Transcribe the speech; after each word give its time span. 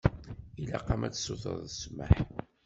Ilaq-am 0.61 1.01
ad 1.07 1.13
tsutreḍ 1.13 1.57
ssmaḥ. 1.71 2.15